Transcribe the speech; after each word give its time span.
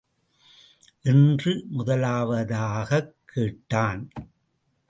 என்று 1.01 1.65
முதலாவதாகக் 1.77 3.11
கேட்டான். 3.25 4.09